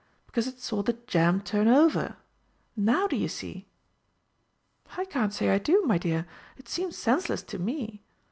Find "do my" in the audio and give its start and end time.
5.59-5.99